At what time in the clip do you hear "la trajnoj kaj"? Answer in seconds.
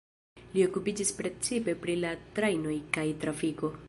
2.05-3.05